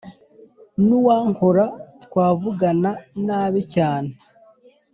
N’ 0.85 0.87
uwankora 0.99 1.65
twavugana 2.03 2.91
nabi 3.25 3.61
cyane 3.73 4.11